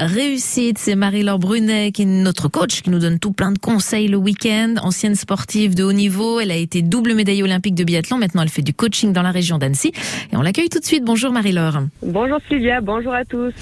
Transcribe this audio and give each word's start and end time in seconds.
réussite. 0.00 0.78
C'est 0.78 0.94
Marie-Laure 0.94 1.38
Brunet 1.38 1.92
qui 1.92 2.02
est 2.02 2.06
notre 2.06 2.48
coach, 2.48 2.82
qui 2.82 2.90
nous 2.90 2.98
donne 2.98 3.18
tout 3.18 3.32
plein 3.32 3.52
de 3.52 3.58
conseils 3.58 4.08
le 4.08 4.16
week-end. 4.16 4.74
Ancienne 4.82 5.14
sportive 5.14 5.74
de 5.74 5.84
haut 5.84 5.92
niveau, 5.92 6.40
elle 6.40 6.50
a 6.50 6.56
été 6.56 6.82
double 6.82 7.14
médaille 7.14 7.42
olympique 7.42 7.74
de 7.74 7.84
biathlon. 7.84 8.18
Maintenant, 8.18 8.42
elle 8.42 8.48
fait 8.48 8.62
du 8.62 8.72
coaching 8.72 9.12
dans 9.12 9.22
la 9.22 9.30
région 9.30 9.58
d'Annecy. 9.58 9.92
Et 10.32 10.36
on 10.36 10.42
l'accueille 10.42 10.68
tout 10.68 10.78
de 10.78 10.84
suite. 10.84 11.04
Bonjour 11.04 11.32
Marie-Laure. 11.32 11.82
Bonjour 12.02 12.38
Sylvia, 12.48 12.80
bonjour 12.80 13.12
à 13.12 13.24
tous. 13.24 13.52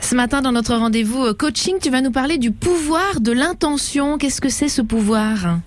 Ce 0.00 0.14
matin, 0.14 0.42
dans 0.42 0.52
notre 0.52 0.74
rendez-vous 0.74 1.24
euh, 1.24 1.34
coaching, 1.34 1.76
tu 1.82 1.90
vas 1.90 2.02
nous 2.02 2.12
parler 2.12 2.38
du 2.38 2.52
pouvoir 2.52 3.20
de 3.20 3.32
l'intention. 3.32 4.18
Qu'est-ce 4.18 4.40
que 4.40 4.50
c'est 4.50 4.68
ce 4.68 4.82
pouvoir? 4.82 5.58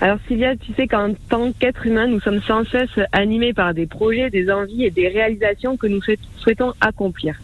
Alors 0.00 0.18
Sylvia, 0.26 0.56
tu 0.56 0.72
sais 0.74 0.88
qu'en 0.88 1.14
tant 1.28 1.52
qu'être 1.52 1.86
humain, 1.86 2.08
nous 2.08 2.20
sommes 2.20 2.42
sans 2.42 2.64
cesse 2.64 2.90
animés 3.12 3.52
par 3.52 3.72
des 3.72 3.86
projets, 3.86 4.30
des 4.30 4.50
envies 4.50 4.84
et 4.84 4.90
des 4.90 5.06
réalisations 5.06 5.76
que 5.76 5.86
nous 5.86 6.00
souhaitons 6.38 6.72
accomplir. 6.80 7.36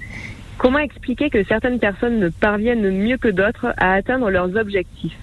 Comment 0.58 0.80
expliquer 0.80 1.30
que 1.30 1.44
certaines 1.44 1.78
personnes 1.78 2.18
ne 2.18 2.30
parviennent 2.30 2.90
mieux 2.90 3.16
que 3.16 3.28
d'autres 3.28 3.72
à 3.76 3.92
atteindre 3.92 4.28
leurs 4.28 4.56
objectifs? 4.56 5.16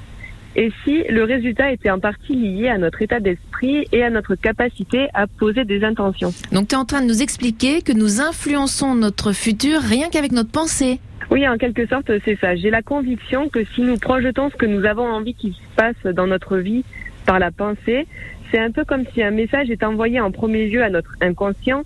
Et 0.56 0.72
si 0.86 1.04
le 1.10 1.26
résultat 1.26 1.74
était 1.74 1.90
en 1.90 2.00
partie 2.00 2.34
lié 2.34 2.70
à 2.70 2.78
notre 2.78 3.02
état 3.02 3.20
d'esprit 3.20 3.86
et 3.92 4.02
à 4.02 4.10
notre 4.10 4.36
capacité 4.36 5.08
à 5.14 5.28
poser 5.28 5.66
des 5.66 5.84
intentions? 5.84 6.34
Donc 6.54 6.70
tu 6.70 6.76
es 6.76 6.78
en 6.78 6.86
train 6.86 7.02
de 7.02 7.08
nous 7.08 7.22
expliquer 7.22 7.82
que 7.82 7.92
nous 7.92 8.22
influençons 8.22 8.96
notre 8.96 9.34
futur 9.34 9.82
rien 9.82 10.08
qu'avec 10.10 10.32
notre 10.32 10.52
pensée. 10.52 11.02
Oui, 11.30 11.46
en 11.46 11.58
quelque 11.58 11.86
sorte, 11.88 12.10
c'est 12.24 12.40
ça. 12.40 12.56
J'ai 12.56 12.70
la 12.70 12.82
conviction 12.82 13.50
que 13.50 13.66
si 13.66 13.82
nous 13.82 13.98
projetons 13.98 14.50
ce 14.50 14.56
que 14.56 14.66
nous 14.66 14.86
avons 14.86 15.06
envie 15.06 15.34
qu'il 15.34 15.54
se 15.54 15.76
passe 15.76 16.14
dans 16.14 16.28
notre 16.28 16.58
vie 16.58 16.86
par 17.26 17.40
la 17.40 17.52
pensée, 17.52 18.08
c'est 18.52 18.60
un 18.60 18.72
peu 18.72 18.86
comme 18.86 19.04
si 19.14 19.22
un 19.22 19.32
message 19.32 19.70
est 19.70 19.84
envoyé 19.84 20.22
en 20.22 20.32
premier 20.32 20.70
lieu 20.70 20.82
à 20.82 20.90
notre 20.90 21.12
inconscient 21.20 21.84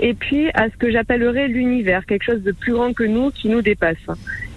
et 0.00 0.14
puis 0.14 0.48
à 0.54 0.68
ce 0.70 0.76
que 0.76 0.90
j'appellerais 0.90 1.46
l'univers, 1.46 2.06
quelque 2.06 2.24
chose 2.24 2.42
de 2.42 2.52
plus 2.52 2.72
grand 2.72 2.92
que 2.92 3.04
nous, 3.04 3.30
qui 3.30 3.48
nous 3.48 3.62
dépasse. 3.62 3.98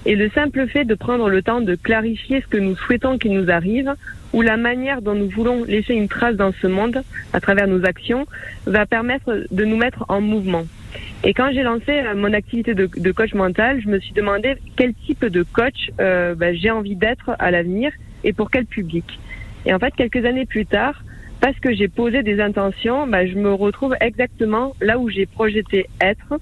Et 0.05 0.15
le 0.15 0.29
simple 0.29 0.67
fait 0.67 0.85
de 0.85 0.95
prendre 0.95 1.29
le 1.29 1.41
temps 1.41 1.61
de 1.61 1.75
clarifier 1.75 2.41
ce 2.41 2.47
que 2.47 2.57
nous 2.57 2.75
souhaitons 2.75 3.17
qu'il 3.17 3.33
nous 3.33 3.49
arrive, 3.51 3.93
ou 4.33 4.41
la 4.41 4.57
manière 4.57 5.01
dont 5.01 5.13
nous 5.13 5.29
voulons 5.29 5.63
laisser 5.65 5.93
une 5.93 6.07
trace 6.07 6.35
dans 6.35 6.51
ce 6.61 6.67
monde 6.67 7.03
à 7.33 7.39
travers 7.39 7.67
nos 7.67 7.85
actions, 7.85 8.25
va 8.65 8.85
permettre 8.85 9.45
de 9.51 9.65
nous 9.65 9.77
mettre 9.77 10.05
en 10.09 10.21
mouvement. 10.21 10.65
Et 11.23 11.33
quand 11.33 11.51
j'ai 11.53 11.63
lancé 11.63 11.91
euh, 11.91 12.15
mon 12.15 12.33
activité 12.33 12.73
de, 12.73 13.11
coach 13.11 13.33
mental, 13.33 13.81
je 13.81 13.87
me 13.87 13.99
suis 13.99 14.13
demandé 14.13 14.55
quel 14.75 14.93
type 14.93 15.25
de 15.25 15.43
coach 15.43 15.89
euh, 15.99 16.35
bah, 16.35 16.53
j'ai 16.53 16.71
envie 16.71 16.95
d'être 16.95 17.31
à 17.39 17.51
l'avenir 17.51 17.91
et 18.23 18.33
pour 18.33 18.51
quel 18.51 18.65
public. 18.65 19.05
Et 19.65 19.73
en 19.73 19.79
fait, 19.79 19.93
quelques 19.95 20.25
années 20.25 20.45
plus 20.45 20.65
tard, 20.65 21.03
parce 21.41 21.59
que 21.59 21.73
j'ai 21.73 21.87
posé 21.87 22.23
des 22.23 22.39
intentions, 22.39 23.07
bah, 23.07 23.25
je 23.25 23.35
me 23.35 23.53
retrouve 23.53 23.95
exactement 23.99 24.75
là 24.81 24.97
où 24.97 25.09
j'ai 25.09 25.25
projeté 25.25 25.87
être. 26.01 26.39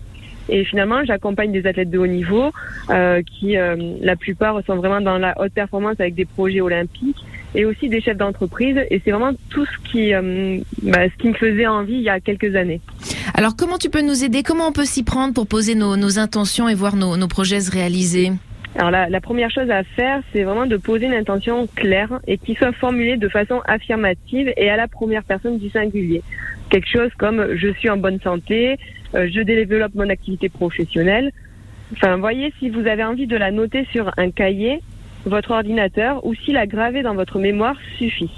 Et 0.50 0.66
finalement, 0.66 1.04
j'accompagne 1.06 1.52
des 1.52 1.66
athlètes 1.66 1.90
de 1.90 1.98
haut 1.98 2.08
niveau 2.08 2.52
euh, 2.90 3.22
qui, 3.22 3.58
euh, 3.58 3.76
la 4.02 4.16
plupart, 4.16 4.62
sont 4.66 4.76
vraiment 4.76 5.02
dans 5.02 5.18
la 5.18 5.40
haute 5.40 5.54
performance 5.54 5.96
avec 6.00 6.16
des 6.16 6.26
projets 6.26 6.62
olympiques 6.62 7.18
et 7.54 7.66
aussi 7.66 7.90
des 7.90 8.02
chefs 8.02 8.18
d'entreprise. 8.18 8.78
Et 8.90 9.02
c'est 9.04 9.12
vraiment 9.12 9.34
tout 9.50 9.66
ce 9.66 9.92
qui, 9.92 10.14
euh, 10.14 10.60
bah, 10.84 11.08
ce 11.10 11.22
qui 11.22 11.30
me 11.30 11.34
faisait 11.34 11.68
envie 11.68 11.94
il 11.94 12.02
y 12.02 12.10
a 12.10 12.20
quelques 12.20 12.56
années. 12.56 12.82
Alors, 13.34 13.56
comment 13.56 13.78
tu 13.78 13.90
peux 13.90 14.02
nous 14.02 14.24
aider? 14.24 14.44
Comment 14.44 14.68
on 14.68 14.72
peut 14.72 14.86
s'y 14.86 15.04
prendre 15.04 15.34
pour 15.34 15.48
poser 15.48 15.76
nos, 15.76 16.20
intentions 16.20 16.68
et 16.68 16.76
voir 16.76 16.96
nos 16.96 17.28
projets 17.28 17.62
se 17.62 17.72
réaliser? 17.72 18.32
Alors 18.76 18.90
la, 18.90 19.10
la, 19.10 19.20
première 19.20 19.52
chose 19.52 19.70
à 19.70 19.84
faire, 19.84 20.22
c'est 20.32 20.44
vraiment 20.44 20.66
de 20.66 20.78
poser 20.78 21.06
une 21.06 21.14
intention 21.14 21.68
claire 21.76 22.20
et 22.26 22.38
qui 22.38 22.56
soit 22.56 22.72
formulée 22.72 23.18
de 23.18 23.28
façon 23.28 23.62
affirmative 23.66 24.54
et 24.56 24.70
à 24.70 24.78
la 24.78 24.88
première 24.88 25.24
personne 25.24 25.58
du 25.58 25.70
singulier. 25.70 26.22
Quelque 26.70 26.88
chose 26.88 27.12
comme 27.18 27.56
je 27.56 27.68
suis 27.74 27.90
en 27.90 27.98
bonne 27.98 28.22
santé, 28.22 28.78
euh, 29.14 29.28
je 29.30 29.42
développe 29.42 29.94
mon 29.94 30.10
activité 30.10 30.48
professionnelle. 30.48 31.32
Enfin, 31.92 32.16
voyez 32.16 32.54
si 32.60 32.70
vous 32.70 32.88
avez 32.88 33.04
envie 33.04 33.28
de 33.28 33.36
la 33.36 33.52
noter 33.52 33.86
sur 33.92 34.10
un 34.18 34.32
cahier, 34.32 34.80
votre 35.26 35.52
ordinateur 35.52 36.26
ou 36.26 36.34
si 36.34 36.54
la 36.54 36.66
graver 36.66 37.02
dans 37.02 37.14
votre 37.14 37.40
mémoire 37.40 37.76
suffit. 37.98 38.32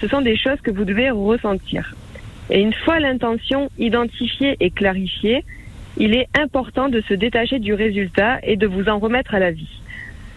Ce 0.00 0.06
sont 0.06 0.22
des 0.22 0.36
choses 0.36 0.60
que 0.62 0.70
vous 0.70 0.84
devez 0.84 1.10
ressentir. 1.10 1.94
Et 2.48 2.60
une 2.60 2.72
fois 2.72 3.00
l'intention 3.00 3.68
identifiée 3.78 4.56
et 4.60 4.70
clarifiée, 4.70 5.44
il 5.96 6.14
est 6.14 6.28
important 6.38 6.88
de 6.88 7.00
se 7.02 7.14
détacher 7.14 7.58
du 7.58 7.74
résultat 7.74 8.38
et 8.42 8.56
de 8.56 8.66
vous 8.66 8.88
en 8.88 8.98
remettre 8.98 9.34
à 9.34 9.38
la 9.38 9.50
vie. 9.50 9.80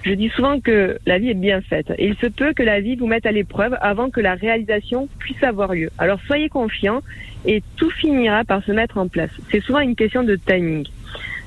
Je 0.03 0.13
dis 0.13 0.29
souvent 0.29 0.59
que 0.59 0.97
la 1.05 1.17
vie 1.17 1.29
est 1.29 1.33
bien 1.33 1.61
faite 1.61 1.93
il 1.97 2.15
se 2.15 2.27
peut 2.27 2.53
que 2.53 2.63
la 2.63 2.81
vie 2.81 2.95
vous 2.95 3.07
mette 3.07 3.25
à 3.25 3.31
l'épreuve 3.31 3.77
avant 3.79 4.09
que 4.09 4.19
la 4.19 4.35
réalisation 4.35 5.07
puisse 5.17 5.41
avoir 5.43 5.73
lieu. 5.73 5.89
Alors 5.97 6.19
soyez 6.27 6.49
confiants 6.49 7.01
et 7.45 7.63
tout 7.77 7.89
finira 7.89 8.43
par 8.43 8.63
se 8.63 8.71
mettre 8.71 8.97
en 8.97 9.07
place. 9.07 9.31
C'est 9.51 9.61
souvent 9.61 9.79
une 9.79 9.95
question 9.95 10.23
de 10.23 10.35
timing. 10.35 10.85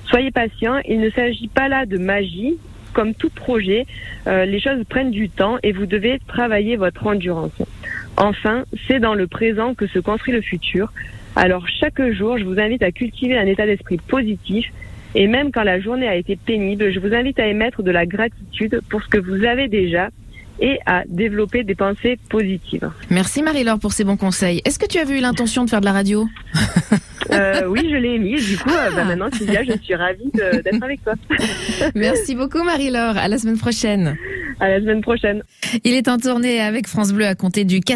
Soyez 0.06 0.31
patient, 0.31 0.78
il 0.88 1.00
ne 1.00 1.11
s'agit 1.11 1.49
pas 1.49 1.69
là 1.69 1.84
de 1.87 1.99
magie. 1.99 2.56
Comme 2.93 3.12
tout 3.12 3.28
projet, 3.28 3.87
euh, 4.27 4.47
les 4.47 4.59
choses 4.59 4.83
prennent 4.88 5.11
du 5.11 5.28
temps 5.28 5.59
et 5.62 5.73
vous 5.73 5.84
devez 5.84 6.19
travailler 6.27 6.77
votre 6.77 7.06
endurance. 7.06 7.53
Enfin, 8.16 8.65
c'est 8.87 8.99
dans 8.99 9.15
le 9.15 9.27
présent 9.27 9.75
que 9.75 9.87
se 9.87 9.99
construit 9.99 10.32
le 10.32 10.41
futur. 10.41 10.93
Alors 11.34 11.66
chaque 11.69 12.00
jour, 12.12 12.38
je 12.38 12.44
vous 12.44 12.59
invite 12.59 12.82
à 12.82 12.91
cultiver 12.91 13.37
un 13.37 13.47
état 13.47 13.66
d'esprit 13.66 13.99
positif 13.99 14.66
et 15.15 15.27
même 15.27 15.50
quand 15.50 15.62
la 15.62 15.81
journée 15.81 16.09
a 16.09 16.15
été 16.15 16.37
pénible, 16.37 16.93
je 16.93 17.00
vous 17.00 17.15
invite 17.15 17.38
à 17.38 17.47
émettre 17.47 17.82
de 17.82 17.91
la 17.91 18.06
gratitude 18.06 18.81
pour 18.91 19.03
ce 19.03 19.09
que 19.09 19.19
vous 19.19 19.44
avez 19.44 19.66
déjà 19.69 20.10
et 20.60 20.78
à 20.87 21.05
développer 21.06 21.65
des 21.65 21.75
pensées 21.75 22.19
positives. 22.31 22.91
Merci 23.10 23.43
Marie-Laure 23.43 23.78
pour 23.78 23.93
ces 23.93 24.05
bons 24.05 24.16
conseils. 24.16 24.62
Est-ce 24.65 24.78
que 24.78 24.87
tu 24.87 24.99
avais 24.99 25.19
eu 25.19 25.21
l'intention 25.21 25.65
de 25.65 25.71
faire 25.71 25.81
de 25.81 25.87
la 25.87 25.93
radio 25.93 26.26
euh, 27.31 27.66
Oui, 27.66 27.87
je 27.91 27.97
l'ai 27.97 28.15
émis. 28.15 28.37
Du 28.37 28.59
coup, 28.59 28.71
euh, 28.71 28.91
bah, 28.94 29.05
maintenant, 29.05 29.28
Sylvia, 29.32 29.62
je 29.65 29.72
suis 29.82 29.94
ravie 29.94 30.31
d'être 30.32 30.82
avec 30.82 31.03
toi. 31.05 31.15
Merci 31.94 32.34
beaucoup 32.34 32.62
Marie-Laure. 32.62 33.16
À 33.16 33.28
la 33.28 33.38
semaine 33.38 33.59
prochaine. 33.59 34.16
À 34.59 34.69
la 34.69 34.81
semaine 34.81 35.03
prochaine. 35.03 35.43
Il 35.84 35.94
est 35.94 36.09
en 36.09 36.16
tournée 36.16 36.60
avec 36.60 36.87
France 36.87 37.12
Bleu 37.12 37.26
à 37.26 37.34
compter 37.34 37.65
du 37.65 37.81
4 37.81 37.94